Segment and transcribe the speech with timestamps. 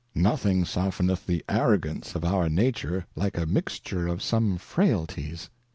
[0.15, 4.57] Nothing softneth the Arrogance of our Nature, like a Mixture^ of some.
[4.57, 5.51] Frailties.